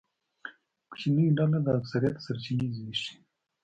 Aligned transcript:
کوچنۍ 0.89 1.27
ډله 1.37 1.57
د 1.63 1.67
اکثریت 1.79 2.15
سرچینې 2.25 2.67
زبېښي. 2.75 3.13